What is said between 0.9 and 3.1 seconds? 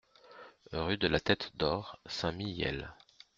de la Tête d'Or, Saint-Mihiel